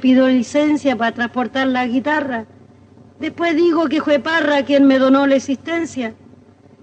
[0.00, 2.46] pido licencia para transportar la guitarra.
[3.20, 6.14] Después digo que fue Parra quien me donó la existencia.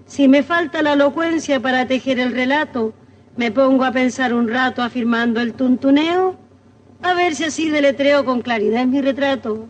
[0.06, 2.94] Si me falta la elocuencia para tejer el relato,
[3.36, 6.36] me pongo a pensar un rato afirmando el tuntuneo,
[7.02, 9.68] a ver si así deletreo con claridad mi retrato.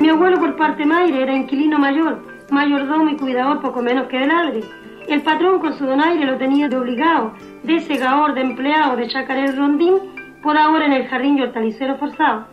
[0.00, 4.26] Mi abuelo por parte madre era inquilino mayor, mayordomo y cuidador poco menos que de
[4.26, 4.60] ladre.
[5.08, 7.34] El patrón con su donaire lo tenía de obligado,
[7.66, 9.94] de segador, de empleado, de chacarero rondín,
[10.42, 12.46] por ahora en el jardín y hortalicero forzado.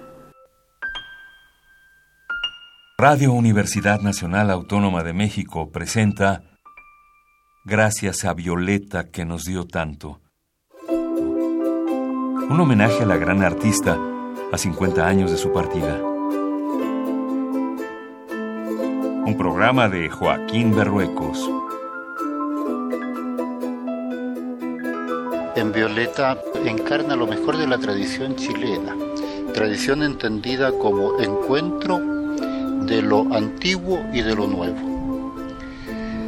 [2.97, 6.41] Radio Universidad Nacional Autónoma de México presenta
[7.65, 10.19] Gracias a Violeta que nos dio tanto.
[10.89, 13.97] Un homenaje a la gran artista
[14.51, 15.97] a 50 años de su partida.
[19.25, 21.49] Un programa de Joaquín Berruecos.
[25.55, 28.95] En Violeta encarna lo mejor de la tradición chilena,
[29.53, 31.99] tradición entendida como encuentro
[32.85, 35.35] de lo antiguo y de lo nuevo.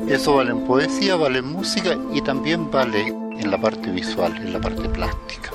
[0.07, 4.53] Eso vale en poesía, vale en música y también vale en la parte visual, en
[4.53, 5.49] la parte plástica.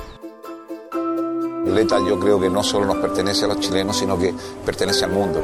[1.64, 4.34] Violeta yo creo que no solo nos pertenece a los chilenos, sino que
[4.66, 5.40] pertenece al mundo.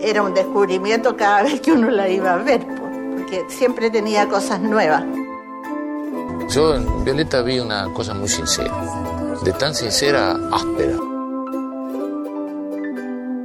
[0.00, 4.60] Era un descubrimiento cada vez que uno la iba a ver, porque siempre tenía cosas
[4.60, 5.04] nuevas.
[6.50, 8.72] Yo en Violeta vi una cosa muy sincera,
[9.44, 10.96] de tan sincera áspera.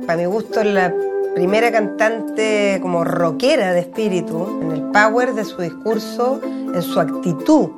[0.05, 0.93] Para mi gusto, la
[1.35, 7.69] primera cantante como rockera de espíritu, en el power de su discurso, en su actitud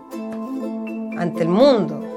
[1.17, 2.10] ante el mundo.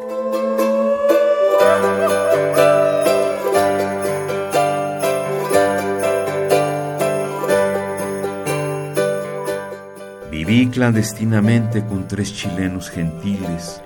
[10.55, 13.83] Viví clandestinamente con tres chilenos gentiles,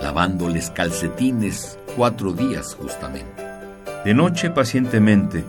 [0.00, 3.44] lavándoles calcetines cuatro días justamente.
[4.04, 5.42] De noche pacientemente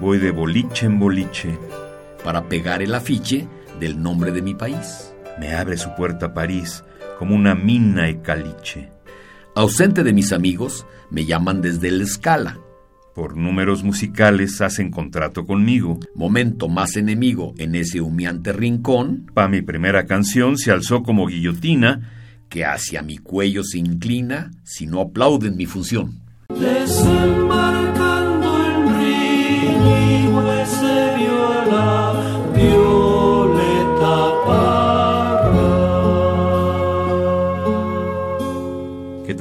[0.00, 1.58] voy de boliche en boliche
[2.24, 3.46] para pegar el afiche
[3.78, 5.12] del nombre de mi país.
[5.38, 6.84] Me abre su puerta París
[7.18, 8.88] como una mina y caliche.
[9.54, 12.58] Ausente de mis amigos, me llaman desde el Escala.
[13.14, 16.00] Por números musicales hacen contrato conmigo.
[16.14, 19.30] Momento más enemigo en ese humeante rincón.
[19.34, 22.10] Pa' mi primera canción se alzó como guillotina
[22.48, 26.20] que hacia mi cuello se inclina si no aplauden mi función.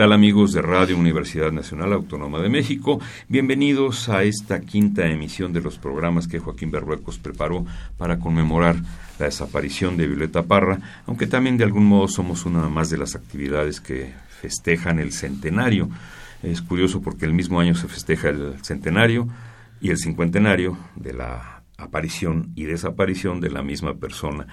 [0.01, 2.99] Tal amigos de Radio Universidad Nacional Autónoma de México?
[3.27, 7.67] Bienvenidos a esta quinta emisión de los programas que Joaquín Berruecos preparó
[7.99, 8.77] para conmemorar
[9.19, 13.13] la desaparición de Violeta Parra, aunque también de algún modo somos una más de las
[13.15, 15.87] actividades que festejan el centenario.
[16.41, 19.27] Es curioso porque el mismo año se festeja el centenario
[19.81, 24.47] y el cincuentenario de la aparición y desaparición de la misma persona.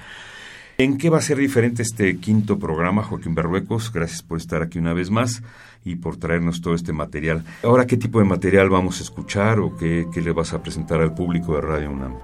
[0.80, 3.92] ¿En qué va a ser diferente este quinto programa, Joaquín Berruecos?
[3.92, 5.42] Gracias por estar aquí una vez más
[5.84, 7.42] y por traernos todo este material.
[7.64, 11.00] Ahora, ¿qué tipo de material vamos a escuchar o qué, qué le vas a presentar
[11.00, 12.14] al público de Radio UNAM?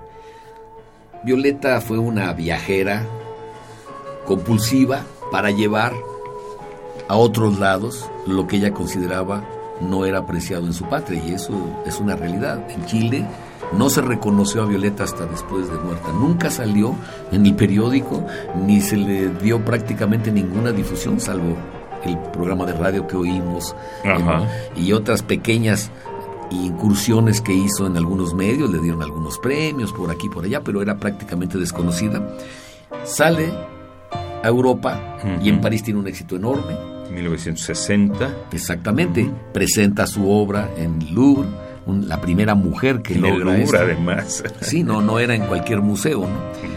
[1.25, 3.05] Violeta fue una viajera
[4.25, 5.93] compulsiva para llevar
[7.09, 9.45] a otros lados lo que ella consideraba
[9.81, 12.71] no era apreciado en su patria y eso es una realidad.
[12.71, 13.27] En Chile
[13.79, 16.13] no se reconoció a Violeta hasta después de muerta.
[16.13, 16.95] Nunca salió
[17.33, 18.25] en el periódico
[18.67, 21.57] ni se le dio prácticamente ninguna difusión, salvo
[22.05, 23.75] el programa de radio que oímos
[24.05, 24.47] Ajá.
[24.77, 25.91] y otras pequeñas
[26.51, 30.61] incursiones que hizo en algunos medios, le dieron algunos premios por aquí y por allá,
[30.63, 32.37] pero era prácticamente desconocida.
[33.05, 33.53] Sale
[34.43, 35.61] a Europa y en.
[35.61, 36.77] París tiene un éxito enorme.
[37.11, 38.49] 1960.
[38.53, 41.49] Exactamente, presenta su obra en Louvre,
[41.87, 43.77] un- la primera mujer que el logra esto.
[43.79, 44.43] además.
[44.61, 46.75] Sí, no, no era en cualquier museo, ¿no?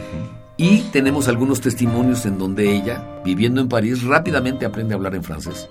[0.59, 5.23] Y tenemos algunos testimonios en donde ella, viviendo en París, rápidamente aprende a hablar en
[5.23, 5.69] francés.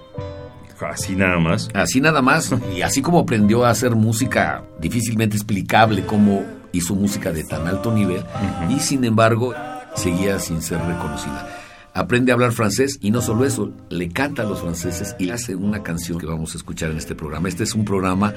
[0.81, 1.69] Así nada más.
[1.75, 7.33] Así nada más, y así como aprendió a hacer música difícilmente explicable, como hizo música
[7.33, 8.23] de tan alto nivel,
[8.69, 9.55] y sin embargo
[9.95, 11.49] seguía sin ser reconocida.
[11.95, 15.57] Aprende a hablar francés y no solo eso, le canta a los franceses y hace
[15.57, 17.49] una canción que vamos a escuchar en este programa.
[17.49, 18.35] Este es un programa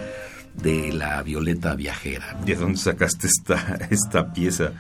[0.56, 2.40] de la Violeta Viajera.
[2.46, 4.74] ¿De dónde sacaste esta, esta pieza?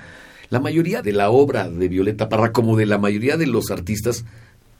[0.49, 4.25] La mayoría de la obra de Violeta Parra, como de la mayoría de los artistas,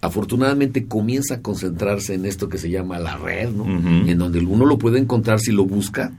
[0.01, 3.65] afortunadamente comienza a concentrarse en esto que se llama la red, ¿no?
[3.65, 6.13] En donde uno lo puede encontrar si lo busca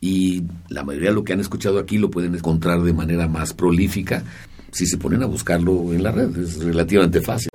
[0.00, 3.52] y la mayoría de lo que han escuchado aquí lo pueden encontrar de manera más
[3.52, 4.24] prolífica
[4.72, 7.49] si se ponen a buscarlo en la red, es relativamente fácil.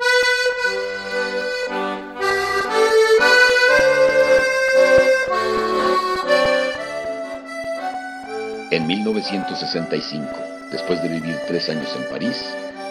[8.72, 10.28] En 1965,
[10.72, 12.44] después de vivir tres años en París,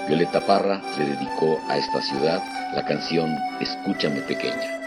[0.07, 2.41] Violeta Parra le dedicó a esta ciudad
[2.75, 4.81] la canción Escúchame pequeña.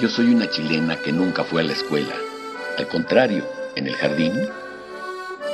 [0.00, 2.14] Yo soy una chilena que nunca fue a la escuela.
[2.78, 3.46] Al contrario,
[3.76, 4.32] en el jardín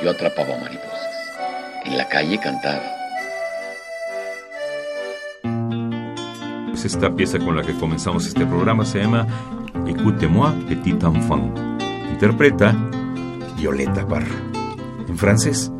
[0.01, 1.11] yo atrapaba mariposas.
[1.83, 2.94] En la calle cantaba.
[6.85, 9.25] Esta pieza con la que comenzamos este programa se llama
[9.87, 11.53] Écoutez-moi, petit enfant.
[12.11, 12.75] Interpreta
[13.57, 14.25] Violeta Parra.
[15.09, 15.71] En francés.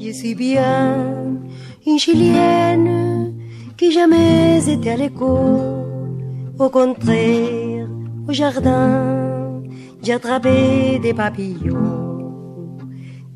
[0.00, 1.38] Je suis bien
[1.86, 3.34] une chilienne
[3.76, 5.84] qui jamais été à l'école.
[6.58, 7.88] Au contraire,
[8.28, 9.62] au jardin,
[10.02, 12.78] j'ai attrapé des papillons.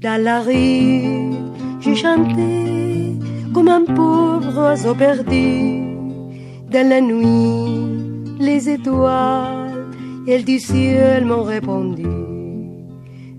[0.01, 1.33] Dans la rue,
[1.81, 3.19] j'ai chanté
[3.53, 5.88] comme un pauvre oiseau perdu.
[6.71, 9.87] Dans la nuit, les étoiles,
[10.27, 12.07] elles du ciel m'ont répondu.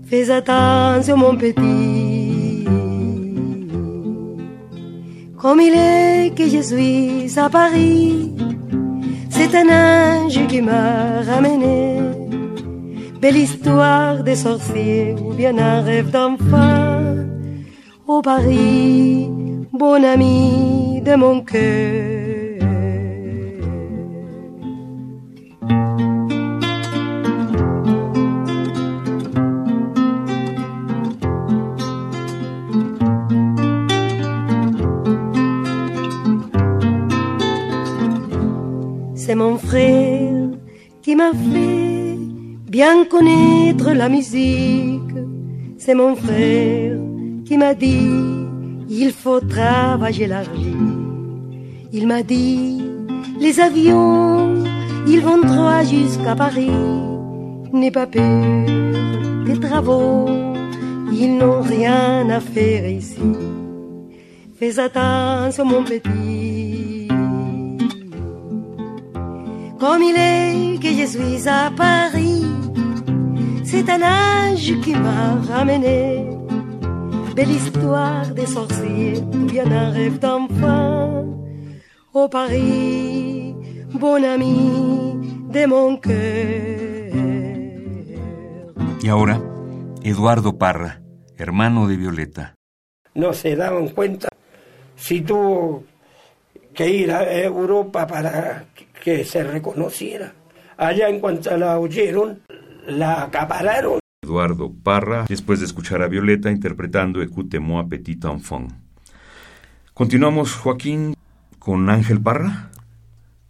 [0.04, 2.66] Fais attention mon petit.
[5.36, 8.32] Comme il est que je suis à Paris,
[9.28, 12.00] c'est un ange qui m'a ramené.
[13.20, 17.00] Belle histoire des sorciers ou bien un rêve d'enfant.
[18.08, 19.30] Au Paris,
[19.72, 21.99] bon ami de mon cœur.
[39.70, 40.48] Frère
[41.00, 42.16] qui m'a fait
[42.76, 45.16] bien connaître la musique.
[45.78, 46.98] C'est mon frère
[47.46, 48.10] qui m'a dit
[48.88, 50.96] il faut travailler l'argile.
[51.92, 52.82] Il m'a dit
[53.38, 54.64] les avions
[55.06, 56.80] ils vont droit jusqu'à Paris.
[57.72, 58.66] N'aie pas peur
[59.46, 60.26] des travaux,
[61.12, 63.30] ils n'ont rien à faire ici.
[64.58, 66.39] Fais attention mon petit.
[69.80, 72.44] Comme il est que je suis à Paris,
[73.64, 76.28] c'est un âge qui m'a ramené.
[77.34, 81.24] Belle histoire des sorciers, ou bien un rêve d'enfant.
[82.12, 83.54] Au Paris,
[83.98, 85.16] bon ami
[85.50, 87.14] de mon cœur.
[89.02, 89.40] Y ahora,
[90.02, 91.00] Eduardo Parra,
[91.38, 92.54] hermano de Violeta.
[93.14, 94.28] No se daban cuenta
[94.96, 95.84] si tuvo
[96.74, 98.66] que ir a Europa para
[99.02, 100.34] que se reconociera.
[100.76, 102.40] Allá en cuanto la oyeron,
[102.86, 104.00] la acapararon.
[104.22, 108.70] Eduardo Parra, después de escuchar a Violeta interpretando Écoutez-moi petit enfant.
[109.94, 111.16] Continuamos, Joaquín,
[111.58, 112.70] con Ángel Parra.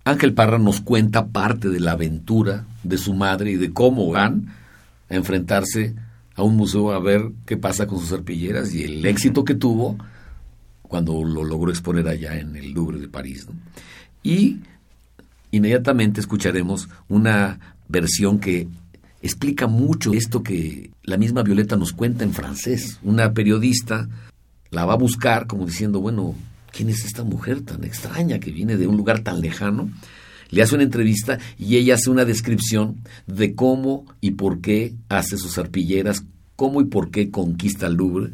[0.04, 4.54] Ángel Parra nos cuenta parte de la aventura de su madre y de cómo van
[5.08, 5.94] a enfrentarse
[6.34, 9.98] a un museo a ver qué pasa con sus arpilleras y el éxito que tuvo
[10.82, 13.46] cuando lo logró exponer allá en el Louvre de París.
[13.46, 13.54] ¿no?
[14.22, 14.60] Y
[15.50, 18.68] inmediatamente escucharemos una versión que
[19.22, 22.98] explica mucho esto que la misma Violeta nos cuenta en francés.
[23.02, 24.08] Una periodista
[24.70, 26.34] la va a buscar como diciendo, bueno,
[26.72, 29.90] ¿quién es esta mujer tan extraña que viene de un lugar tan lejano?
[30.50, 32.96] Le hace una entrevista y ella hace una descripción
[33.26, 36.24] de cómo y por qué hace sus arpilleras,
[36.56, 38.32] cómo y por qué conquista el Louvre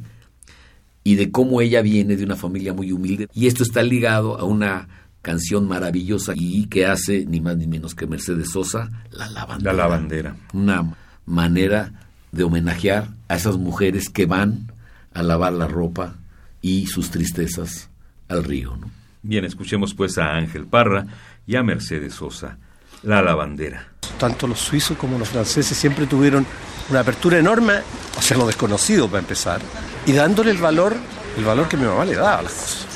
[1.04, 3.28] y de cómo ella viene de una familia muy humilde.
[3.32, 4.88] Y esto está ligado a una
[5.26, 9.72] canción maravillosa y que hace ni más ni menos que Mercedes Sosa, La Lavandera.
[9.72, 10.36] La Lavandera.
[10.52, 11.90] Una manera
[12.30, 14.70] de homenajear a esas mujeres que van
[15.12, 16.14] a lavar la ropa
[16.62, 17.88] y sus tristezas
[18.28, 18.76] al río.
[18.76, 18.88] ¿no?
[19.22, 21.06] Bien, escuchemos pues a Ángel Parra
[21.44, 22.58] y a Mercedes Sosa,
[23.02, 23.88] La Lavandera.
[24.20, 26.46] Tanto los suizos como los franceses siempre tuvieron
[26.88, 27.72] una apertura enorme
[28.16, 29.60] hacia lo desconocido para empezar
[30.06, 30.94] y dándole el valor,
[31.36, 32.95] el valor que mi mamá le daba a las cosas.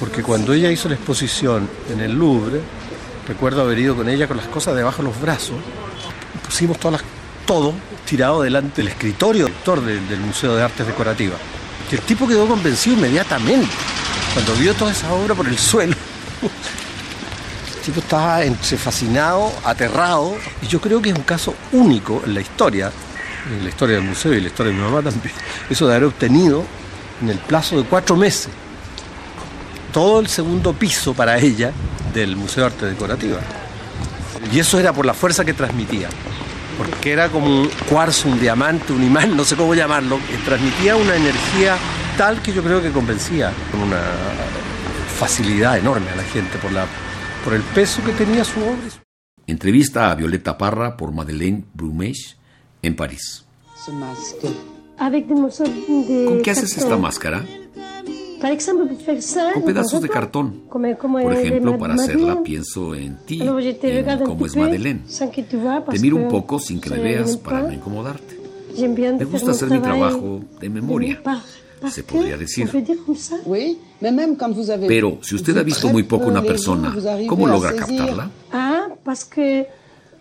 [0.00, 2.60] Porque cuando ella hizo la exposición en el Louvre,
[3.26, 5.56] recuerdo haber ido con ella con las cosas debajo de los brazos,
[6.44, 7.10] pusimos todas las,
[7.46, 7.74] todo
[8.08, 11.38] tirado delante del escritorio del director del, Museo de Artes Decorativas.
[11.90, 13.68] Y el tipo quedó convencido inmediatamente
[14.34, 15.96] cuando vio toda esa obra por el suelo.
[17.74, 22.34] El tipo estaba entre fascinado, aterrado, y yo creo que es un caso único en
[22.34, 22.92] la historia,
[23.50, 25.34] en la historia del museo y la historia de mi mamá también,
[25.70, 26.64] eso de haber obtenido
[27.22, 28.50] en el plazo de cuatro meses
[29.98, 31.72] todo el segundo piso para ella
[32.14, 33.40] del Museo de Arte Decorativa.
[34.52, 36.08] Y eso era por la fuerza que transmitía,
[36.78, 40.94] porque era como un cuarzo, un diamante, un imán, no sé cómo llamarlo, que transmitía
[40.94, 41.76] una energía
[42.16, 44.00] tal que yo creo que convencía con una
[45.18, 46.86] facilidad enorme a la gente por, la,
[47.42, 49.02] por el peso que tenía su obra.
[49.48, 52.36] Entrevista a Violeta Parra por Madeleine Brumeix
[52.82, 53.44] en París.
[54.96, 57.44] ¿Con qué haces esta máscara?
[59.54, 60.62] Je pedazos de cartón.
[61.22, 65.00] Por ejemplo, para hacerla pienso en ti, en cómo es Madeleine.
[65.90, 68.38] Te miro un poco sin que me veas para no incomodarte.
[69.18, 71.20] Me gusta hacer mi trabajo de memoria,
[71.90, 72.68] se podría decir.
[74.88, 76.94] Pero si usted ha visto muy poco una persona,
[77.28, 78.30] ¿cómo logra captarla?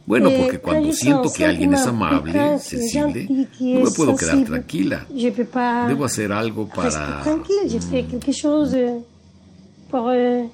[0.08, 3.28] Ah, Bueno, eh, porque cuando siento que alguien es amable, sensible,
[3.60, 5.06] no me puedo quedar tranquila.
[5.10, 7.24] Debo hacer algo para...
[7.68, 9.04] Je fais quelque chose
[9.94, 10.48] euh,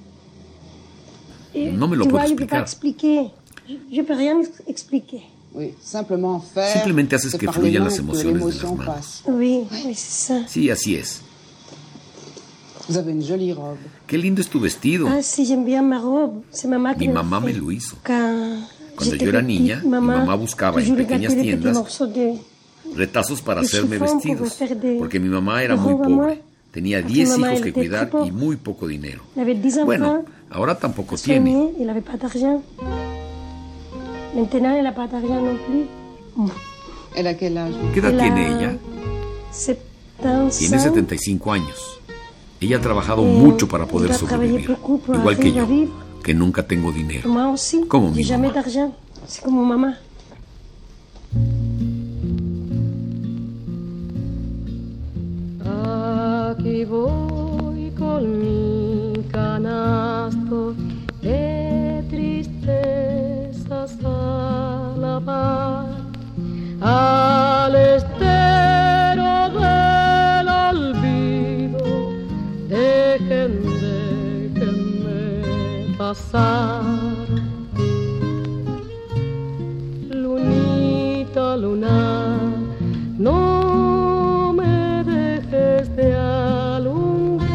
[1.54, 2.68] No me lo puedo explicar.
[6.74, 9.24] Simplemente haces que fluyan las emociones de las manos.
[10.48, 11.22] Sí, así es.
[14.08, 15.08] Qué lindo es tu vestido.
[15.08, 15.22] Ah,
[16.98, 17.98] Mi mamá me lo hizo.
[18.96, 21.78] Cuando yo era niña, mi mamá buscaba en pequeñas tiendas
[22.96, 24.58] retazos para hacerme vestidos,
[25.00, 26.42] porque mi mamá era muy pobre.
[26.72, 29.22] Tenía Porque 10 mamá hijos que cuidar y muy poco dinero.
[29.36, 29.86] Il avait 10 enfants.
[29.86, 31.72] Bueno, ahora tampoco tiene.
[37.94, 38.78] ¿Qué edad tiene ella?
[39.52, 40.58] 75.
[40.58, 42.00] Tiene 75 años.
[42.60, 44.76] Ella ha trabajado Eh, mucho para poder sobrevivir,
[45.14, 45.68] igual que yo.
[46.24, 47.30] Que nunca tengo dinero.
[47.88, 48.54] Como mi mamá.
[49.44, 49.98] comme maman.
[56.56, 60.76] Aquí voy con mi canasto
[61.22, 65.88] de tristezas a la mar,
[66.82, 67.76] al
[76.04, 76.84] pasar.
[80.22, 81.98] Lunita, luna,
[83.18, 87.48] no me dejes de alumbrar.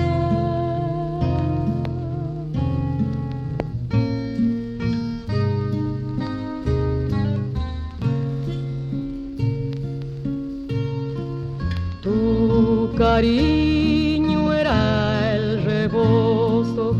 [12.02, 16.97] Tu cariño era el rebozo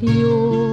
[0.00, 0.71] dijiste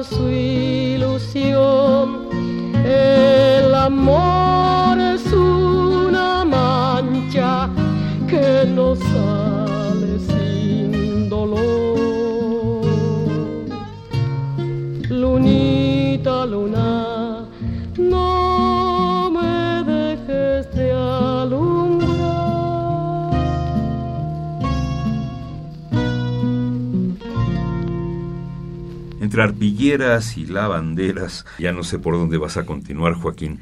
[0.00, 0.49] lavar
[29.40, 33.60] arpilleras y lavanderas, ya no sé por dónde vas a continuar, Joaquín.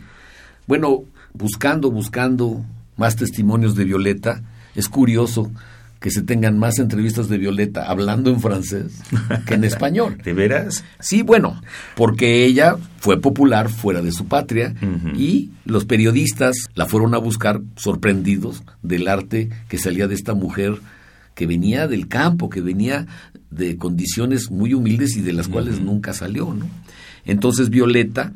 [0.67, 2.65] Bueno, buscando, buscando
[2.97, 4.43] más testimonios de Violeta,
[4.75, 5.51] es curioso
[6.01, 9.01] que se tengan más entrevistas de Violeta hablando en francés
[9.47, 10.19] que en español.
[10.25, 10.85] ¿De veras?
[11.01, 11.61] Sí, bueno,
[11.97, 14.75] porque ella fue popular fuera de su patria
[15.17, 20.79] y los periodistas la fueron a buscar sorprendidos del arte que salía de esta mujer
[21.39, 23.07] que venía del campo, que venía
[23.49, 26.69] de condiciones muy humildes y de las cuales nunca salió, ¿no?
[27.25, 28.33] Entonces Violeta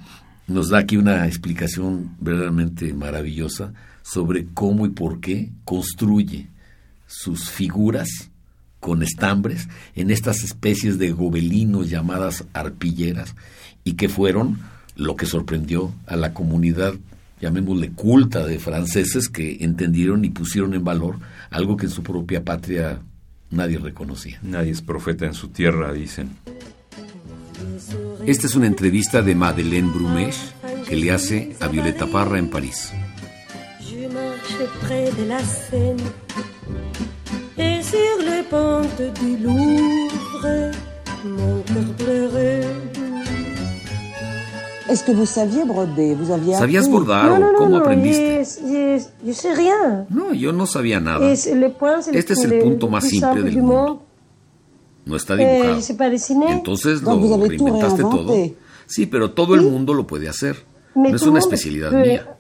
[0.46, 6.46] nos da aquí una explicación verdaderamente maravillosa sobre cómo y por qué construye
[7.08, 8.30] sus figuras
[8.78, 13.34] con estambres en estas especies de gobelinos llamadas arpilleras
[13.82, 14.60] y que fueron
[14.94, 16.94] lo que sorprendió a la comunidad,
[17.40, 21.18] llamémosle culta de franceses que entendieron y pusieron en valor
[21.52, 23.00] algo que en su propia patria
[23.50, 24.38] nadie reconocía.
[24.42, 26.30] Nadie es profeta en su tierra, dicen.
[28.26, 30.36] Esta es una entrevista de Madeleine Brumech
[30.88, 32.92] que le hace a Violeta Parra en París.
[33.80, 36.02] Je marchais près de la Seine
[37.58, 40.70] et sur les pentes du Louvre,
[41.24, 43.01] mon cœur pleurait.
[44.92, 47.76] Est-ce que vous saviez broder Vous aviez ¿Sabías bordar No, o no, no, cómo no,
[47.78, 48.38] aprendiste?
[48.38, 50.06] yes, yes, yo sé rien.
[50.10, 51.30] No, yo no sabía nada.
[51.32, 54.02] Es le point, c'est Este es el punto más simple del mundo.
[55.06, 55.76] No está Eh, dibujado.
[55.76, 56.50] je sais pas dessiner.
[56.50, 58.34] Entonces vous lo reinventaste todo.
[58.86, 60.56] Sí, pero todo el mundo lo puede hacer.
[60.94, 62.36] Mais No es una especialidad mía.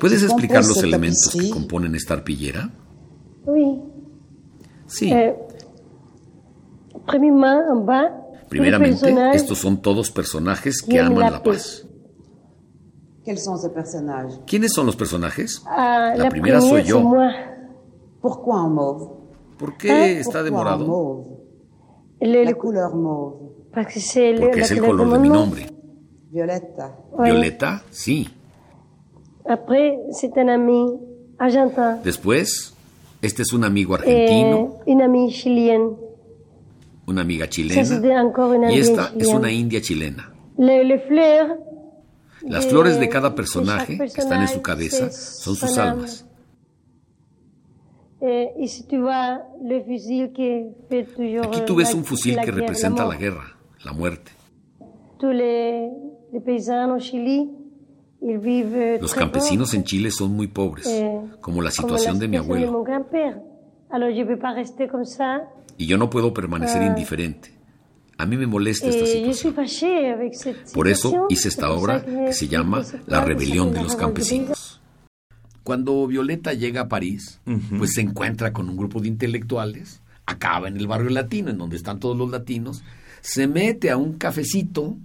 [0.00, 2.70] ¿Puedes explicar los elementos que componen esta arpillera?
[3.46, 3.78] Oui.
[4.86, 5.10] Sí.
[8.48, 11.86] Primeramente, estos son todos personajes que aman la paz.
[14.46, 15.62] ¿Quiénes son los personajes?
[15.66, 17.00] Ah, La primera soy yo.
[19.58, 20.42] ¿Por qué Ah, está
[24.00, 25.38] c'est le- Porque es el color de mi nom.
[25.38, 25.66] nombre.
[26.30, 26.96] Violetta.
[27.12, 27.30] Ouais.
[27.30, 28.28] Violeta, sí.
[31.38, 32.00] Un.
[32.02, 32.74] Después,
[33.22, 35.96] este es un amigo argentino, une amie chilienne.
[37.06, 37.82] Una amiga chilena
[38.70, 40.32] y esta es una india chilena.
[42.46, 46.26] Las flores de cada de personaje que están en su cabeza son sus almas.
[48.20, 48.54] Eh,
[51.42, 54.32] Aquí tú ves un fusil que representa la guerra, la muerte.
[59.00, 62.84] Los campesinos en Chile son muy pobres, eh, como la situación de mi abuelo.
[65.78, 66.86] Y yo no puedo permanecer Ah.
[66.86, 67.52] indiferente.
[68.16, 69.24] A mí me molesta esta je situación.
[70.72, 74.80] Por eso hice esta obra que se llama La rebelión de los campesinos.
[75.64, 77.40] Cuando Violeta llega a París,
[77.78, 81.76] pues se encuentra con un grupo de intelectuales, acaba en el barrio latino, en donde
[81.76, 82.84] están todos los latinos,
[83.20, 84.96] se mete a un cafecito,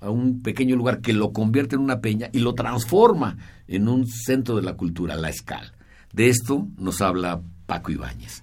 [0.00, 3.36] a un pequeño lugar que lo convierte en una peña y lo transforma
[3.68, 5.72] en un centro de la cultura, la Escal.
[6.12, 8.42] De esto nos habla Paco Ibáñez.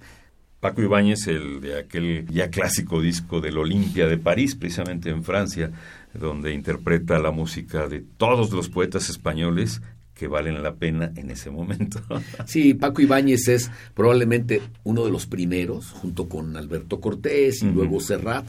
[0.64, 5.70] Paco Ibáñez, el de aquel ya clásico disco del Olimpia de París, precisamente en Francia,
[6.14, 9.82] donde interpreta la música de todos los poetas españoles
[10.14, 12.00] que valen la pena en ese momento.
[12.46, 18.00] Sí, Paco Ibáñez es probablemente uno de los primeros, junto con Alberto Cortés y luego
[18.00, 18.46] Serrat,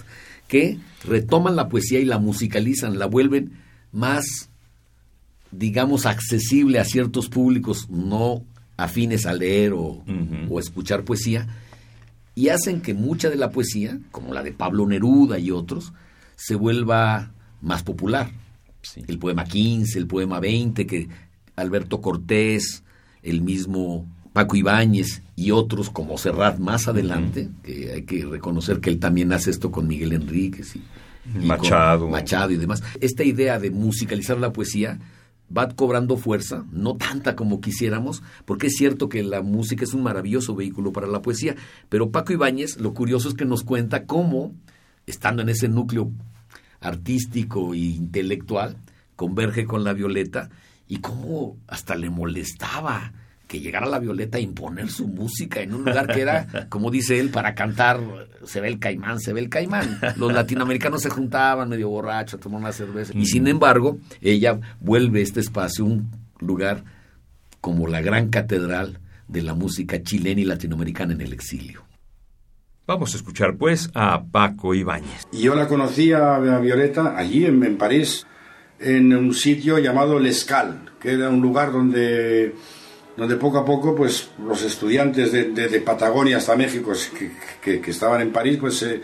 [0.47, 3.60] que retoman la poesía y la musicalizan, la vuelven
[3.91, 4.49] más,
[5.51, 8.41] digamos, accesible a ciertos públicos no
[8.78, 10.06] afines a leer o,
[10.49, 11.45] o escuchar poesía,
[12.35, 15.93] y hacen que mucha de la poesía, como la de Pablo Neruda y otros,
[16.35, 18.29] se vuelva más popular.
[19.07, 21.07] El poema 15, el poema 20, que
[21.55, 22.83] Alberto Cortés,
[23.23, 28.89] el mismo Paco Ibáñez y otros como Serrat más adelante, que hay que reconocer que
[28.89, 30.83] él también hace esto con Miguel Enríquez y,
[31.39, 32.09] y Machado.
[32.09, 32.83] Machado y demás.
[32.99, 34.99] Esta idea de musicalizar la poesía
[35.55, 40.03] va cobrando fuerza, no tanta como quisiéramos, porque es cierto que la música es un
[40.03, 41.55] maravilloso vehículo para la poesía,
[41.89, 44.53] pero Paco Ibáñez, lo curioso es que nos cuenta cómo,
[45.05, 46.12] estando en ese núcleo
[46.81, 48.77] artístico e intelectual,
[49.15, 50.49] converge con la Violeta
[50.88, 53.13] y cómo hasta le molestaba
[53.47, 57.19] que llegara la Violeta a imponer su música en un lugar que era, como dice
[57.19, 57.99] él, para cantar,
[58.43, 59.99] se ve el caimán, se ve el caimán.
[60.17, 63.13] Los latinoamericanos se juntaban medio borrachos a tomar una cerveza.
[63.15, 66.84] Y sin embargo, ella vuelve este espacio un lugar
[67.62, 71.84] como la gran catedral de la música chilena y latinoamericana en el exilio.
[72.88, 75.27] Vamos a escuchar pues a Paco Ibáñez.
[75.31, 78.27] Y yo la conocí a a Violeta allí en, en París,
[78.79, 82.53] en un sitio llamado L'Escal, que era un lugar donde,
[83.17, 86.91] donde poco a poco pues, los estudiantes de, Patagonia hasta México
[87.62, 89.01] que, que- estaban en París, pues eh,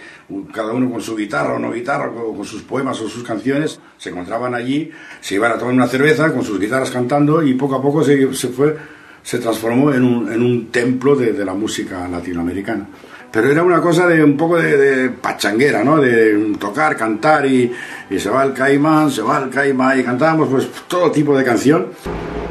[0.54, 3.80] cada uno con su guitarra o no guitarra, o con sus poemas o sus canciones,
[3.98, 7.76] se encontraban allí, se iban a tomar una cerveza con sus guitarras cantando y poco
[7.76, 8.76] a poco se, se fue,
[9.24, 12.88] se transformó en un, en un templo de, la música latinoamericana.
[13.32, 16.02] Pero era una cosa de un poco de, de pachanguera, ¿no?
[16.02, 17.72] De tocar, cantar y,
[18.10, 21.46] y se va el caimán, se va el caimán y cantábamos pues todo tipo de
[21.46, 21.88] canción.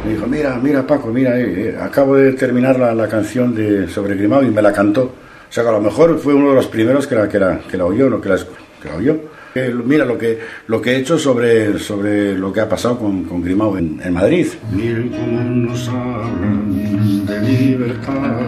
[0.05, 3.87] Me dijo, mira, mira Paco, mira, eh, eh, acabo de terminar la, la canción de
[3.89, 5.03] sobre Grimao y me la cantó.
[5.03, 7.59] O sea que a lo mejor fue uno de los primeros que la, que la,
[7.59, 8.21] que la oyó, ¿no?
[8.21, 9.17] Que la, que la oyó.
[9.55, 13.25] Eh, mira lo que, lo que he hecho sobre, sobre lo que ha pasado con,
[13.25, 14.47] con Grimao en, Madrid.
[14.71, 18.41] Miren cómo nos hablan de libertad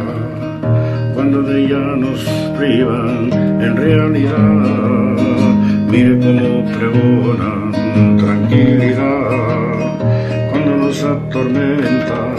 [1.15, 2.25] cuando de ella nos
[2.57, 4.39] privan en realidad.
[5.91, 9.22] Mire cómo pregonan tranquilidad
[11.63, 12.35] atormenta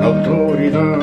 [0.00, 0.98] la autoridad.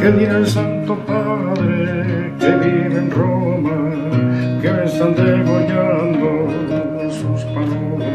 [0.00, 8.08] Que dirá el Santo Padre que vive en Roma, que me están degollando sus palomas.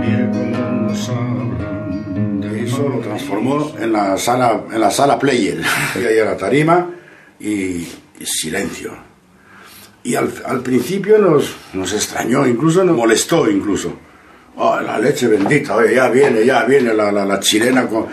[0.00, 5.60] Mire nos hablan de eso lo transformó en la sala, en la sala player.
[6.00, 6.90] Y ahí a la tarima
[7.38, 7.86] y,
[8.18, 8.92] y silencio.
[10.02, 13.92] Y al, al principio nos, nos extrañó, incluso nos molestó incluso.
[14.56, 18.06] Oh, la leche bendita, oye, ya viene, ya viene la, la, la chilena con,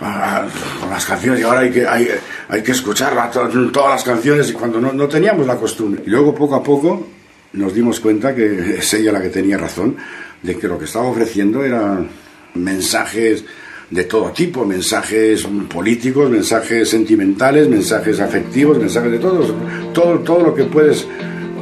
[0.00, 0.44] ah,
[0.80, 2.08] con las canciones y ahora hay que, hay,
[2.48, 6.02] hay que escucharla, to- todas las canciones y cuando no, no teníamos la costumbre.
[6.06, 7.06] Y luego poco a poco
[7.54, 9.96] nos dimos cuenta que es ella la que tenía razón,
[10.42, 12.08] de que lo que estaba ofreciendo eran
[12.54, 13.44] mensajes
[13.90, 19.54] de todo tipo, mensajes políticos, mensajes sentimentales, mensajes afectivos, mensajes de todo,
[19.94, 21.06] todo, todo lo que puedes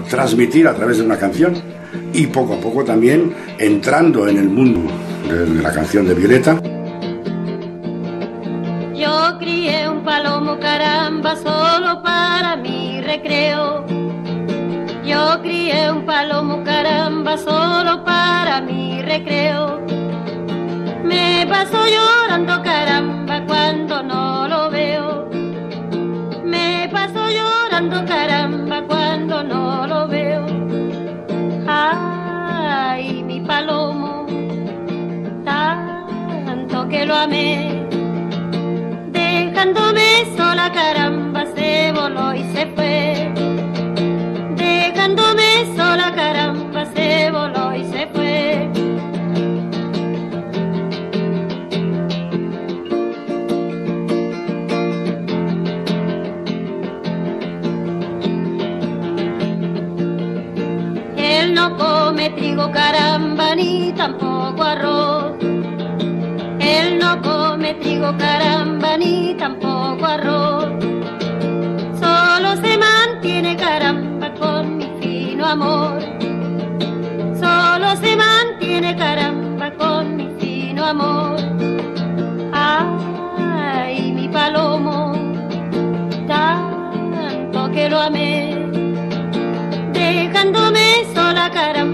[0.08, 1.54] transmitir a través de una canción
[2.12, 4.80] y poco a poco también entrando en el mundo
[5.28, 6.60] de, la canción de Violeta.
[8.94, 13.84] Yo crié un palomo caramba solo para mi recreo.
[15.04, 19.80] Yo crié un palomo caramba solo para mi recreo.
[21.04, 25.28] Me paso llorando caramba cuando no lo veo.
[26.44, 30.11] Me paso llorando caramba cuando no lo veo.
[37.28, 37.51] Tanto
[67.80, 70.72] trigo caramba ni tampoco arroz.
[72.00, 76.00] Solo se mantiene caramba con mi fino amor.
[77.34, 81.36] Solo se mantiene caramba con mi fino amor.
[82.52, 85.12] Ay, mi palomo,
[86.26, 88.56] tanto que lo amé.
[89.92, 91.91] Dejándome sola caramba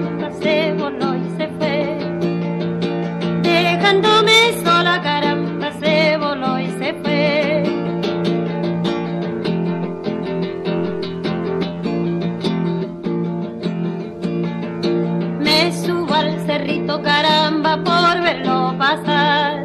[17.03, 19.65] caramba por verlo pasar.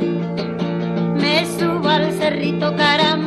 [1.22, 3.23] Me subo al cerrito caramba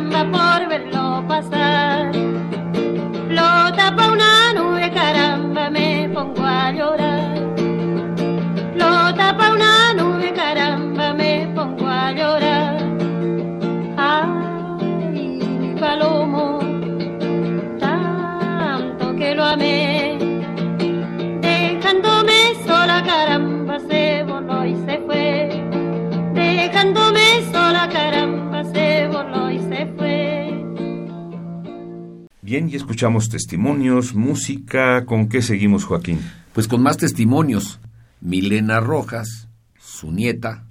[32.47, 35.05] Bien, y escuchamos testimonios, música.
[35.05, 36.21] ¿Con qué seguimos, Joaquín?
[36.53, 37.81] Pues con más testimonios.
[38.21, 39.49] Milena Rojas,
[39.81, 40.63] su nieta,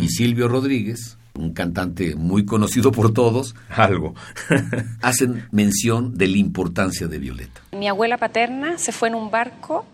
[0.00, 4.16] y Silvio Rodríguez, un cantante muy conocido por todos, algo,
[5.02, 7.60] hacen mención de la importancia de Violeta.
[7.78, 9.86] Mi abuela paterna se fue en un barco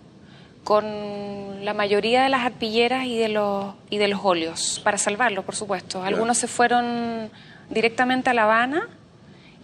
[0.65, 0.87] con
[1.63, 5.55] la mayoría de las arpilleras y de los, y de los óleos, para salvarlos, por
[5.55, 6.03] supuesto.
[6.03, 7.29] Algunos se fueron
[7.69, 8.89] directamente a La Habana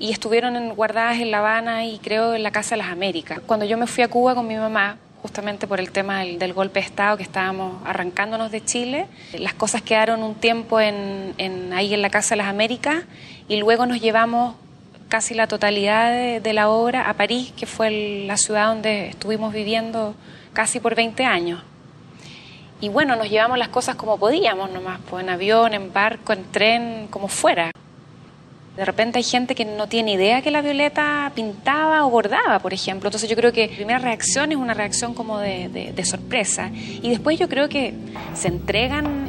[0.03, 3.39] y estuvieron en- guardadas en La Habana y creo en la Casa de las Américas.
[3.47, 6.81] Cuando yo me fui a Cuba con mi mamá, justamente por el tema del, golpe
[6.81, 9.07] de Estado que estábamos arrancándonos de Chile,
[9.39, 13.05] las cosas quedaron un tiempo en, ahí en la Casa de las Américas
[13.47, 14.57] y luego nos llevamos
[15.09, 16.11] casi la totalidad
[16.41, 20.17] de, la obra a París, que fue la ciudad donde estuvimos viviendo
[20.53, 21.63] casi por 20 años.
[22.81, 26.43] Y bueno, nos llevamos las cosas como podíamos nomás, pues en avión, en barco, en
[26.51, 27.71] tren, como fuera.
[28.77, 32.73] De repente hay gente que no tiene idea que la Violeta pintaba o bordaba, por
[32.73, 33.09] ejemplo.
[33.09, 36.71] Entonces yo creo que la primera reacción es una reacción como de, de- de sorpresa.
[36.73, 37.93] Y después yo creo que
[38.35, 39.29] se entregan,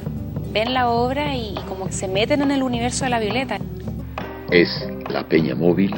[0.53, 3.57] ven la obra y, y como que se meten en el universo de la Violeta.
[4.49, 4.69] Es
[5.09, 5.93] la Peña Móvil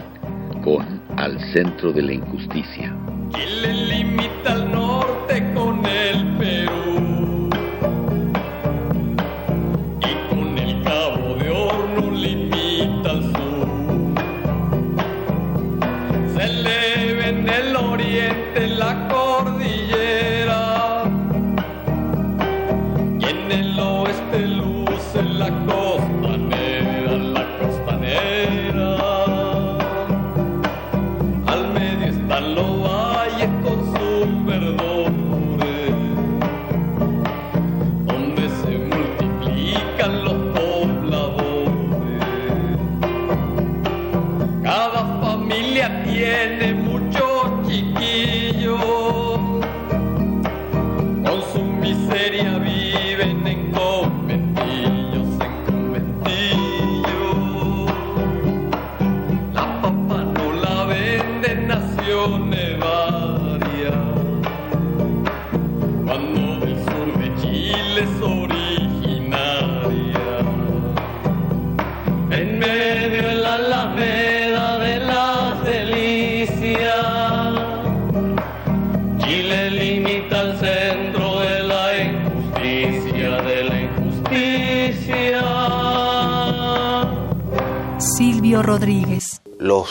[0.63, 2.95] con Al Centro de la Injusticia.
[3.38, 4.94] El limita al norte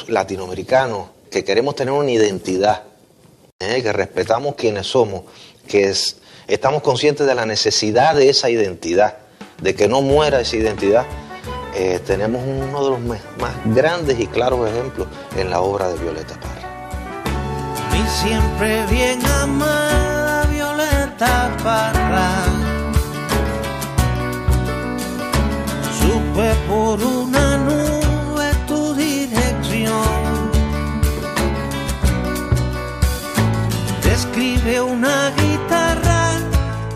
[0.08, 2.82] latinoamericanos que queremos tener una identidad,
[3.58, 3.82] ¿eh?
[3.82, 5.22] que respetamos quienes somos,
[5.66, 9.16] que es- estamos conscientes de la necesidad de esa identidad,
[9.60, 11.06] de que no muera esa identidad,
[11.74, 16.38] eh, tenemos uno de los más grandes y claros ejemplos en la obra de Violeta
[16.40, 16.60] Parra.
[18.22, 22.30] Siempre bien amada Violeta Parra.
[26.00, 27.93] Supe por una nube
[34.14, 36.34] Describe una guitarra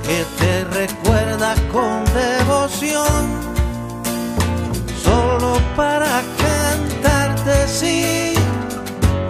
[0.04, 3.24] que te recuerda con devoción.
[5.02, 8.34] Solo para cantarte sí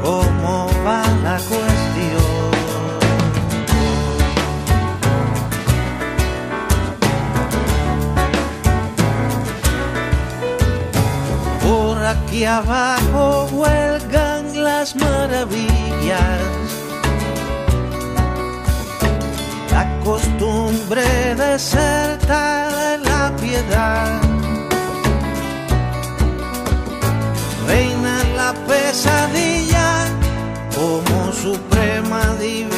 [0.03, 2.51] cómo va la cuestión.
[11.63, 16.58] Por aquí abajo huelgan las maravillas.
[20.09, 22.43] Costumbre deserta
[22.79, 24.21] de la piedad.
[27.67, 30.07] Reina la pesadilla
[30.75, 32.78] como suprema divinidad.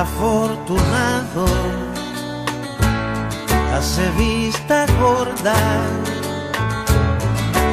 [0.00, 1.44] Afortunado
[3.74, 5.56] hace vista gorda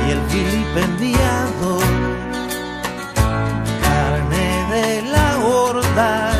[0.05, 1.79] y el vilipendiado
[3.81, 6.31] carne de la horda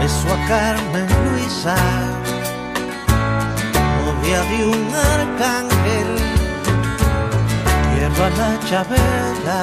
[0.00, 1.76] besó a Carmen Luisa
[4.00, 6.10] novia de un arcángel
[7.94, 9.62] quiero a la chabela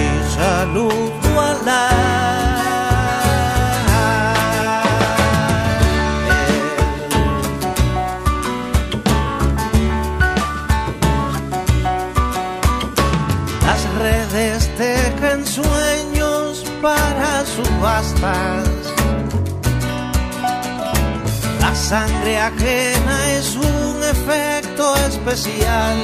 [0.00, 2.45] y saludo a la
[21.60, 25.96] La sangre ajena es un efecto especial.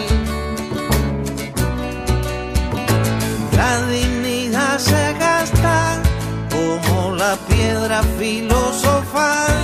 [3.56, 6.00] La dignidad se gasta
[6.52, 9.56] como la piedra filosofal.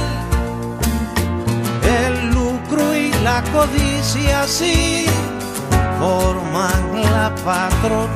[1.84, 5.06] El lucro y la codicia sí
[6.00, 8.07] forman la patronal.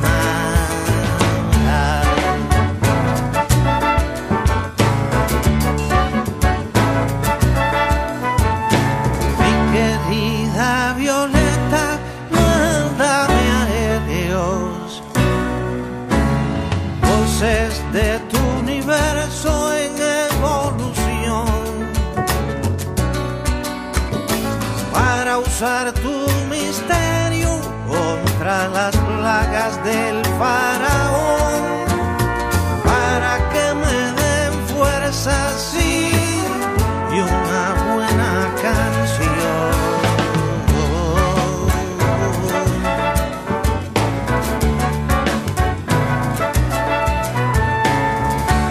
[25.63, 31.63] tu misterio contra las plagas del faraón
[32.85, 36.11] para que me den fuerzas sí,
[37.13, 39.73] y una buena canción.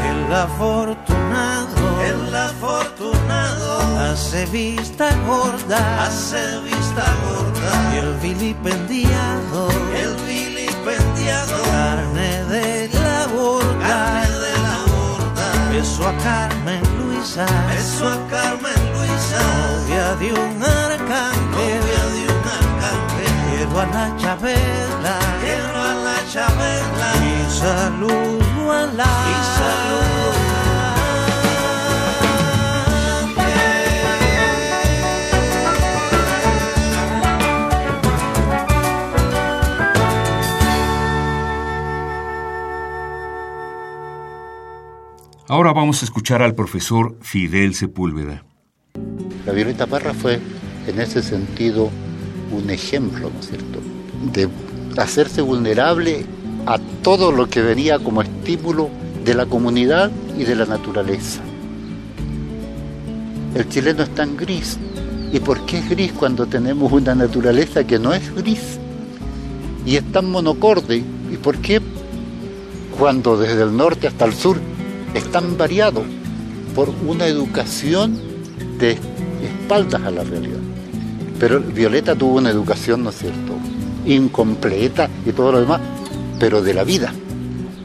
[0.09, 6.60] El afortunado, el afortunado hace vista gorda, hace
[6.91, 7.93] vista gorda.
[7.93, 15.69] Y el vilipendiado, el vilipendiado, carne de la borda, carne de la borda.
[15.71, 19.41] Beso a Carmen Luisa, beso a Carmen Luisa,
[19.79, 23.31] novia de un arcángel, novia de un arcángel.
[23.49, 27.09] Quiero a la Chabela, quiero a la Chabela.
[27.23, 30.20] Y saludo a la y saludo
[45.51, 48.45] Ahora vamos a escuchar al profesor Fidel Sepúlveda.
[49.45, 50.39] La Violeta Parra fue
[50.87, 51.89] en ese sentido
[52.53, 53.81] un ejemplo, ¿no es cierto?,
[54.31, 54.47] de
[54.95, 56.25] hacerse vulnerable
[56.65, 58.89] a todo lo que venía como estímulo
[59.25, 60.09] de la comunidad
[60.39, 61.41] y de la naturaleza.
[63.53, 64.79] El chileno es tan gris.
[65.33, 68.79] ¿Y por qué es gris cuando tenemos una naturaleza que no es gris?
[69.85, 71.03] Y es tan monocorde.
[71.29, 71.81] ¿Y por qué
[72.97, 74.70] cuando desde el norte hasta el sur
[75.13, 76.03] es tan variado?
[76.75, 78.17] Por una educación
[78.79, 78.97] de
[79.43, 80.59] espaldas a la realidad.
[81.39, 83.53] Pero Violeta tuvo una educación, ¿no es cierto?,
[84.05, 85.81] incompleta y todo lo demás,
[86.39, 87.13] pero de la vida.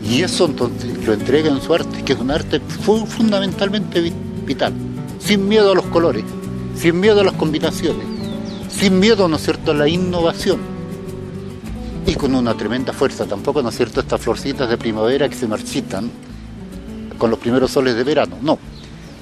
[0.02, 4.12] Y eso entonces lo entrega en su arte, que es un arte fu- fundamentalmente vi-
[4.46, 4.72] vital,
[5.18, 6.24] sin miedo a los colores,
[6.76, 8.06] sin miedo a las combinaciones,
[8.70, 10.60] sin miedo, ¿no es cierto?, a la innovación.
[12.06, 15.48] Y con una tremenda fuerza, tampoco, ¿no es cierto?, estas florcitas de primavera que se
[15.48, 16.10] marchitan
[17.18, 18.58] con los primeros soles de verano, no,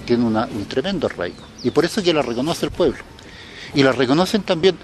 [0.05, 1.43] tiene una- un tremendo arraigo.
[1.63, 2.99] Y por eso que la reconoce el pueblo.
[3.75, 4.77] Y la reconocen también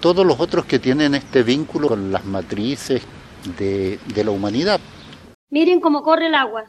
[0.00, 3.02] todos los otros que tienen este vínculo con las matrices
[3.56, 4.80] de la humanidad.
[5.50, 6.64] Miren cómo corre el agua.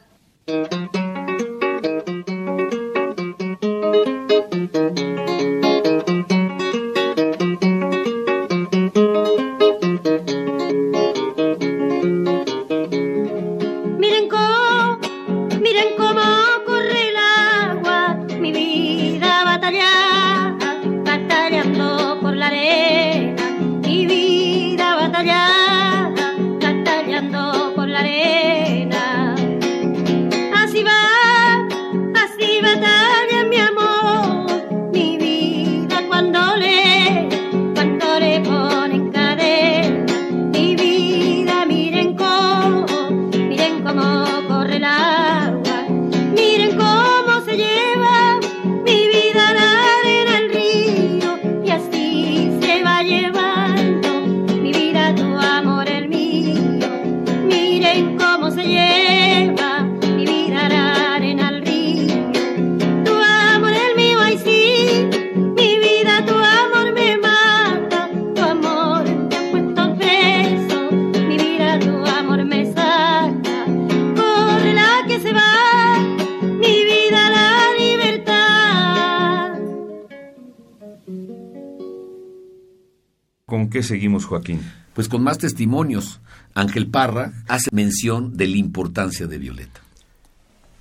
[83.82, 84.60] Qué seguimos, Joaquín?
[84.94, 86.20] Pues con más testimonios.
[86.54, 89.80] Ángel Parra hace mención de la importancia de Violeta.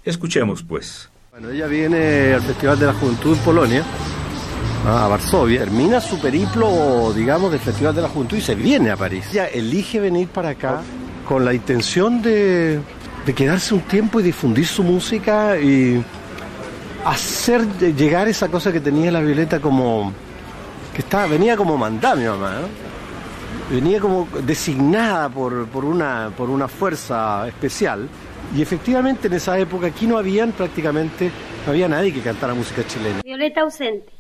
[0.06, 1.10] Escuchemos, pues.
[1.32, 3.84] Bueno, ella viene al Festival de la Juventud en Polonia,
[4.86, 8.98] a Varsovia, termina su periplo, digamos, del Festival de la Juventud y se viene a
[8.98, 9.26] París.
[9.32, 10.82] Ella elige venir para acá
[11.28, 12.80] con la intención de,
[13.26, 16.04] de quedarse un tiempo y difundir su música y
[17.06, 20.14] hacer llegar esa cosa que tenía la Violeta como
[20.94, 22.92] que estaba, venía como mandada mi mamá, ¿no?
[23.72, 28.10] venía como designada por, por, una, por una fuerza especial
[28.56, 31.32] y efectivamente en esa época aquí no habían prácticamente,
[31.66, 33.22] no había nadie que cantara música chilena.
[33.24, 34.12] Violeta ausente.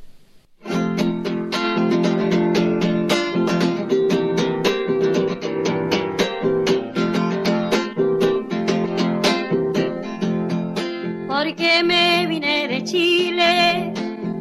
[11.27, 13.93] Porque me vine de Chile,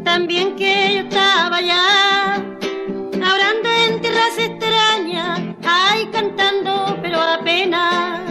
[0.05, 2.10] también que yo estaba allá,
[4.31, 8.25] tierras extrañas, ay cantando pero a pena.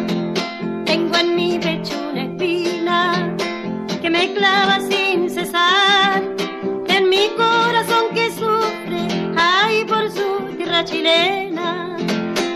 [0.86, 3.36] Tengo en mi pecho una espina
[4.02, 6.24] que me clava sin cesar,
[6.88, 11.98] en mi corazón que sufre, ay por su tierra chilena.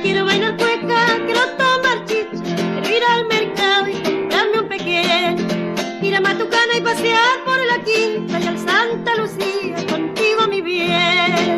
[0.01, 6.15] Quiero bailar cueca, quiero tomar chicha, quiero ir al mercado y comprarme un pequeño, ir
[6.15, 11.52] a Matucana y pasear por la quinta y al Santa Lucía, contigo mi bien.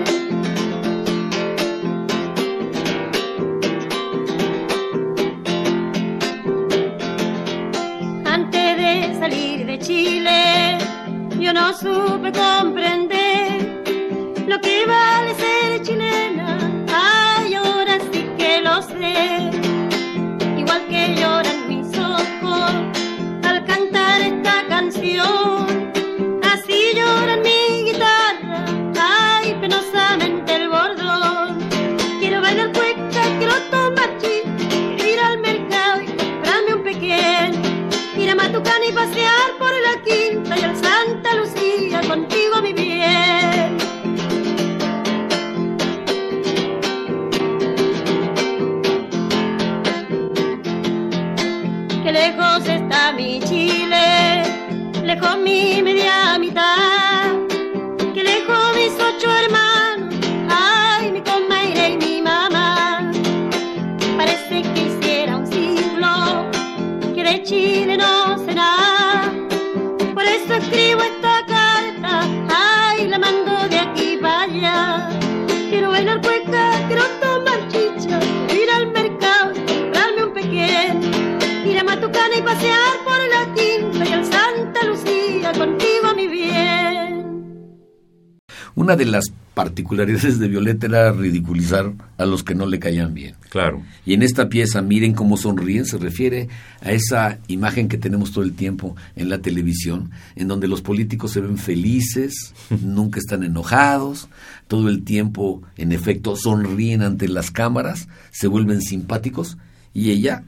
[9.86, 10.80] Chile,
[11.40, 13.84] yo no supe comprender
[14.48, 16.58] lo que vale ser chilena.
[16.92, 19.52] Ay, ahora sí que lo sé.
[20.58, 22.72] Igual que lloran mis ojos
[23.44, 25.65] al cantar esta canción.
[53.16, 54.44] Mi Chile,
[55.04, 56.95] lejos mi media mitad,
[88.96, 93.36] De las particularidades de Violeta era ridiculizar a los que no le caían bien.
[93.50, 93.82] Claro.
[94.06, 96.50] Y en esta pieza, miren cómo sonríen, se refiere
[96.82, 101.32] a esa imagen que tenemos todo el tiempo en la televisión, en donde los políticos
[101.32, 104.28] se ven felices, nunca están enojados,
[104.68, 109.58] todo el tiempo, en efecto, sonríen ante las cámaras, se vuelven simpáticos,
[109.94, 110.44] y ella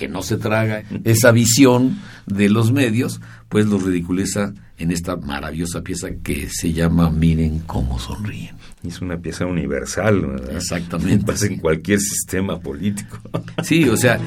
[0.00, 3.20] que no se traga esa visión de los medios,
[3.50, 8.56] pues los ridiculiza en esta maravillosa pieza que se llama Miren cómo sonríen.
[8.82, 10.56] Es una pieza universal, ¿verdad?
[10.56, 11.26] Exactamente.
[11.26, 13.20] Pasa en cualquier sistema político.
[13.62, 14.18] Sí, o sea,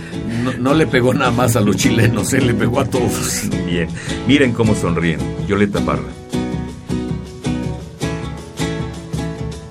[0.43, 3.49] no, no, le pegó nada más a los chilenos, él le pegó a todos.
[3.65, 3.89] Bien,
[4.28, 5.19] miren cómo sonríen.
[5.47, 6.03] Violeta Parra.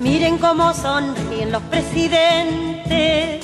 [0.01, 3.43] Miren cómo sonríen los presidentes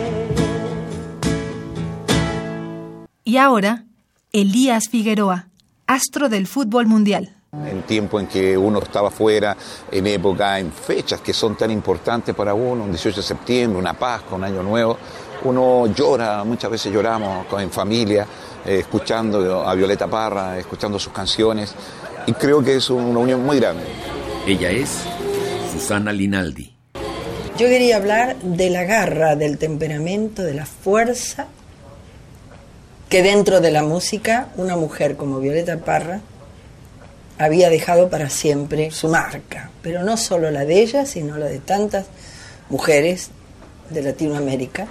[3.31, 3.85] Y ahora,
[4.33, 5.47] Elías Figueroa,
[5.87, 7.33] astro del fútbol mundial.
[7.53, 9.55] En tiempo en que uno estaba fuera,
[9.89, 13.93] en época, en fechas que son tan importantes para uno, un 18 de septiembre, una
[13.93, 14.97] Pascua, un Año Nuevo,
[15.45, 18.27] uno llora, muchas veces lloramos en familia,
[18.65, 21.73] eh, escuchando a Violeta Parra, escuchando sus canciones,
[22.25, 23.85] y creo que es una unión muy grande.
[24.45, 24.89] Ella es
[25.71, 26.69] Susana Linaldi.
[27.57, 31.47] Yo quería hablar de la garra, del temperamento, de la fuerza
[33.11, 36.21] que dentro de la música una mujer como Violeta Parra
[37.37, 41.59] había dejado para siempre su marca, pero no solo la de ella, sino la de
[41.59, 42.05] tantas
[42.69, 43.31] mujeres
[43.89, 44.87] de Latinoamérica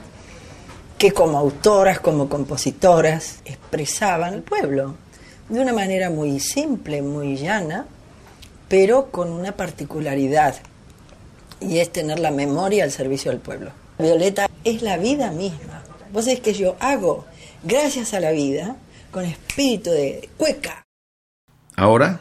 [0.98, 4.96] que como autoras, como compositoras, expresaban el pueblo
[5.48, 7.86] de una manera muy simple, muy llana,
[8.68, 10.56] pero con una particularidad,
[11.58, 13.70] y es tener la memoria al servicio del pueblo.
[13.98, 15.82] Violeta es la vida misma.
[16.12, 17.24] Vos es que yo hago,
[17.62, 18.76] gracias a la vida,
[19.10, 20.82] con espíritu de cueca.
[21.76, 22.20] Ahora,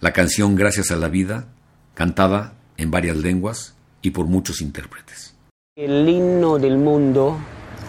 [0.00, 1.46] la canción Gracias a la vida,
[1.94, 5.34] cantada en varias lenguas y por muchos intérpretes.
[5.76, 7.38] El himno del mondo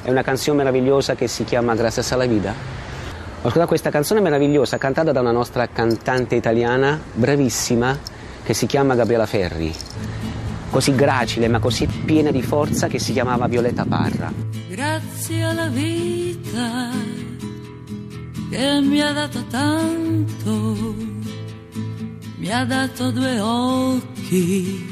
[0.03, 2.51] è una canzone meravigliosa che si chiama Gracias a la vida.
[2.51, 7.97] Ho ascoltato questa canzone meravigliosa cantata da una nostra cantante italiana bravissima
[8.43, 9.73] che si chiama Gabriela Ferri.
[10.69, 14.31] Così gracile ma così piena di forza che si chiamava Violeta Parra.
[14.69, 16.91] Grazie alla vita
[18.49, 20.95] che mi ha dato tanto,
[22.37, 24.87] mi ha dato due occhi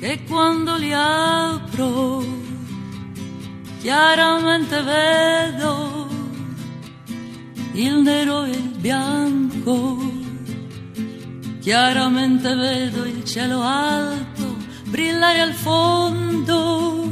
[0.00, 2.24] che quando li apro
[3.80, 6.08] chiaramente vedo
[7.74, 9.98] il nero e il bianco,
[11.60, 14.31] chiaramente vedo il cielo alto
[14.92, 17.08] brillare al fondo,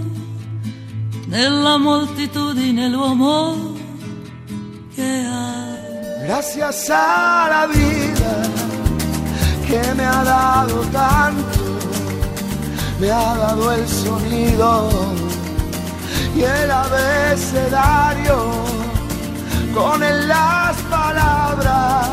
[1.28, 3.74] nella moltitudine l'uomo
[4.94, 5.78] che ha.
[6.26, 8.32] Gracias a la vida
[9.66, 11.60] que me ha dado tanto,
[13.00, 14.90] me ha dado el sonido
[16.36, 18.36] y el abecedario
[19.72, 22.10] con él las palabras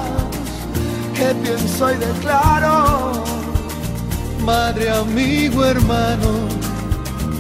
[1.14, 3.47] que pienso y declaro.
[4.48, 6.48] Madre, amigo, hermano,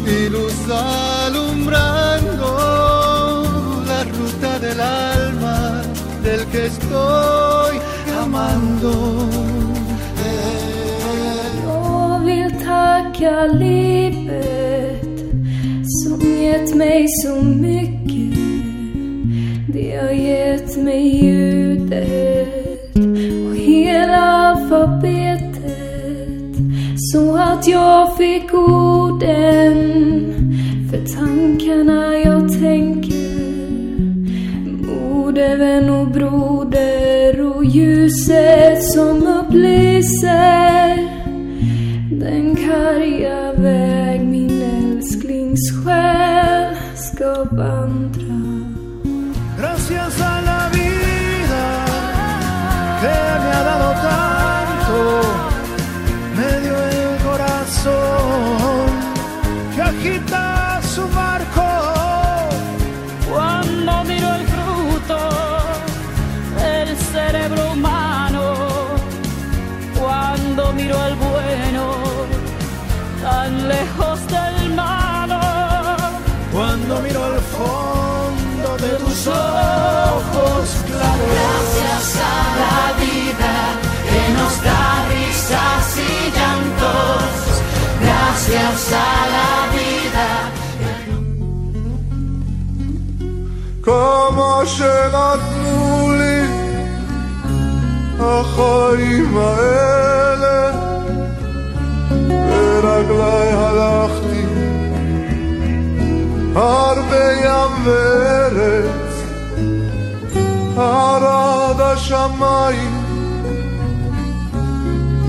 [0.05, 0.53] y luz
[1.25, 2.47] alumbrando
[3.87, 5.83] la ruta del alma
[6.21, 7.79] del que estoy
[8.21, 8.91] amando.
[11.63, 15.01] Jag vill tacka livet
[16.03, 18.37] som gett mig så mycket.
[19.67, 22.95] Det har gett mig ljudet
[23.49, 25.26] och hela alfabetet.
[27.13, 29.75] Så att jag fick orden
[30.91, 33.47] för tankarna jag tänker.
[34.87, 40.97] Moder, vän och broder och ljuset som upplyser
[42.11, 48.37] den karga väg min älsklings själ ska vandra.
[49.59, 50.96] Gracias a la vida
[88.49, 90.29] Gracias a la vida.
[93.83, 96.41] כמה שנתנו לי
[98.19, 100.71] החיים האלה
[102.19, 104.45] ברגליי הלכתי
[106.55, 109.13] הרבה ים וארץ
[110.77, 113.03] עד השמיים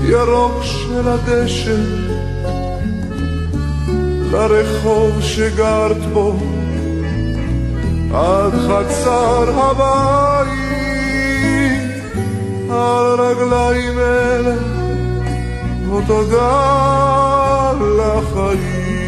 [0.03, 2.18] ירוק של הדשא
[4.47, 6.35] לרחוב שגרת בו
[8.13, 10.59] עד חצר הבית,
[12.71, 14.55] על רגליים אלה,
[15.91, 18.99] או תודה לחיים.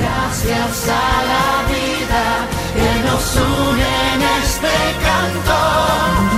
[0.00, 2.24] Gracias a la vida
[2.74, 4.74] que nos une en este
[5.04, 6.37] canto.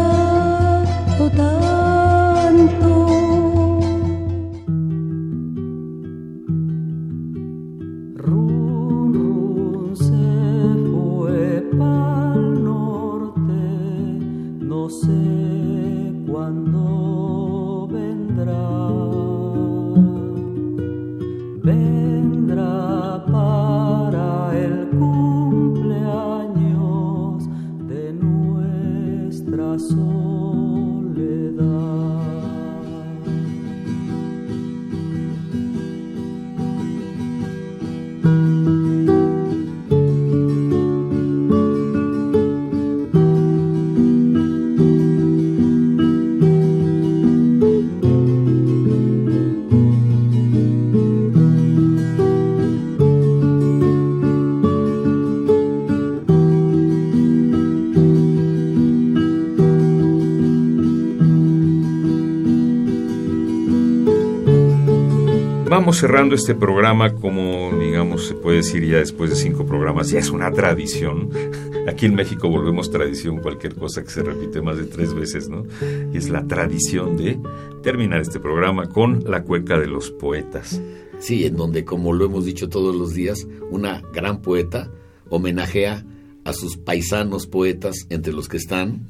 [65.93, 70.31] Cerrando este programa como, digamos, se puede decir ya después de cinco programas, ya es
[70.31, 71.29] una tradición.
[71.87, 75.63] Aquí en México volvemos tradición cualquier cosa que se repite más de tres veces, ¿no?
[76.11, 77.39] Y es la tradición de
[77.83, 80.81] terminar este programa con la cueca de los poetas.
[81.19, 84.89] Sí, en donde, como lo hemos dicho todos los días, una gran poeta
[85.29, 86.03] homenajea
[86.45, 89.07] a sus paisanos poetas, entre los que están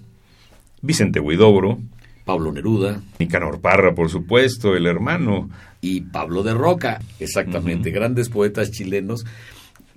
[0.81, 1.79] Vicente Huidobro,
[2.25, 5.49] Pablo Neruda, Nicanor Parra, por supuesto, el hermano.
[5.81, 9.25] Y Pablo de Roca, exactamente, grandes poetas chilenos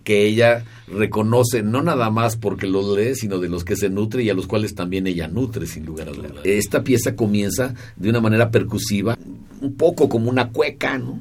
[0.04, 4.22] que ella reconoce no nada más porque los lee, sino de los que se nutre
[4.22, 6.32] y a los cuales también ella nutre, sin lugar a dudas.
[6.44, 9.18] Esta pieza comienza de una manera percusiva,
[9.60, 11.20] un poco como una cueca, ¿no?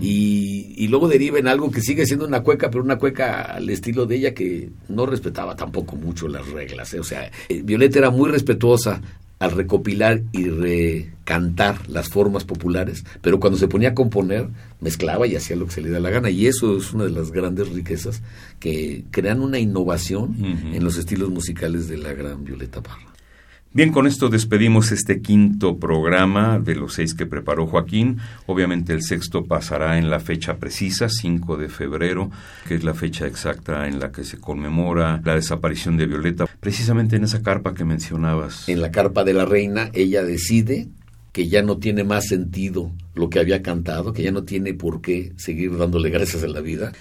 [0.00, 3.68] y, y luego deriva en algo que sigue siendo una cueca, pero una cueca al
[3.68, 6.94] estilo de ella que no respetaba tampoco mucho las reglas.
[6.94, 7.00] ¿eh?
[7.00, 9.02] O sea, eh, Violeta era muy respetuosa
[9.38, 14.48] al recopilar y recantar las formas populares, pero cuando se ponía a componer,
[14.80, 16.30] mezclaba y hacía lo que se le da la gana.
[16.30, 18.22] Y eso es una de las grandes riquezas
[18.58, 20.36] que crean una innovación
[20.72, 23.17] en los estilos musicales de la gran Violeta Parra.
[23.74, 28.16] Bien, con esto despedimos este quinto programa de los seis que preparó Joaquín.
[28.46, 32.30] Obviamente el sexto pasará en la fecha precisa, 5 de febrero,
[32.66, 37.16] que es la fecha exacta en la que se conmemora la desaparición de Violeta, precisamente
[37.16, 38.70] en esa carpa que mencionabas.
[38.70, 40.88] En la carpa de la reina, ella decide
[41.32, 45.02] que ya no tiene más sentido lo que había cantado, que ya no tiene por
[45.02, 46.92] qué seguir dándole gracias a la vida.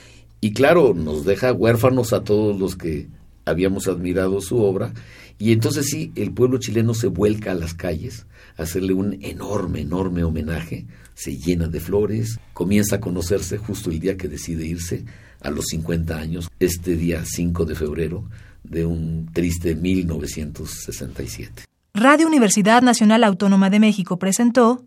[0.41, 3.07] Y claro, nos deja huérfanos a todos los que
[3.45, 4.91] habíamos admirado su obra
[5.39, 8.25] y entonces sí, el pueblo chileno se vuelca a las calles
[8.57, 13.99] a hacerle un enorme, enorme homenaje, se llena de flores, comienza a conocerse justo el
[13.99, 15.05] día que decide irse,
[15.41, 18.23] a los 50 años, este día 5 de febrero
[18.63, 21.63] de un triste 1967.
[21.93, 24.83] Radio Universidad Nacional Autónoma de México presentó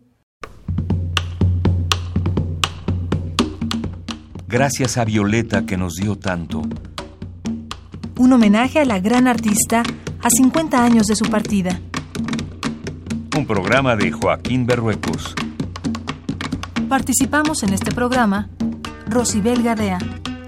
[4.47, 6.61] Gracias a Violeta que nos dio tanto.
[8.21, 9.81] Un homenaje a la gran artista
[10.21, 11.81] a 50 años de su partida.
[13.35, 15.33] Un programa de Joaquín Berruecos.
[16.87, 18.47] Participamos en este programa
[19.07, 19.97] Rosibel Gadea,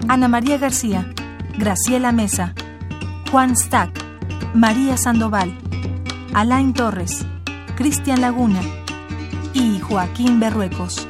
[0.06, 1.12] Ana María García,
[1.58, 2.54] Graciela Mesa,
[3.32, 3.90] Juan Stack,
[4.54, 5.52] María Sandoval,
[6.32, 7.26] Alain Torres,
[7.74, 8.60] Cristian Laguna
[9.52, 11.08] y Joaquín Berruecos.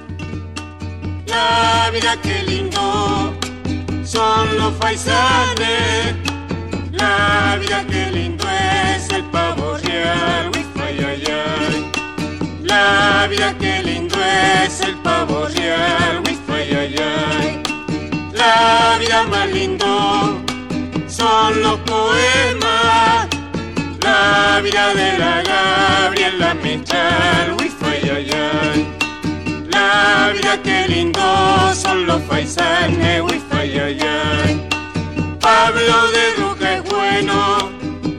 [1.27, 3.35] La vida que lindo
[4.03, 6.34] son los faisanes.
[7.05, 8.45] La vida que lindo
[8.97, 10.51] es el pavo real.
[10.83, 11.91] Ay, ay, ay.
[12.63, 14.17] La vida que lindo
[14.65, 16.23] es el pavo real.
[16.49, 17.63] Ay, ay, ay.
[18.33, 20.41] La vida más lindo
[21.07, 23.29] son los poemas.
[24.01, 27.55] La vida de la Gabriela Mechal.
[27.91, 28.79] Ay, ay, ay.
[29.71, 31.21] La vida que lindo
[31.75, 34.74] son los paisanes, uy, ay, ay, ay.
[35.45, 37.71] Pablo de Roca es bueno,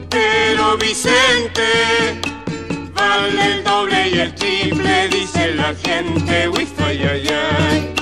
[0.08, 2.20] pero Vicente
[2.94, 7.94] vale el doble y el triple, dice la gente, uy, ay, ay.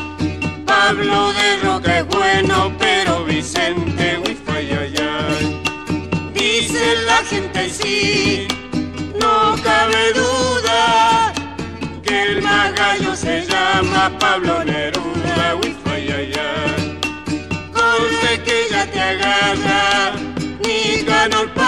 [0.67, 5.63] Pablo de Roca es bueno, pero Vicente, uy, ay, ay, ay.
[6.35, 8.47] Dice la gente sí,
[9.19, 11.33] no cabe duda
[12.03, 12.75] que el más
[13.19, 15.14] se llama Pablo Neruda,
[19.07, 19.35] ay.
[21.35, 21.64] Corte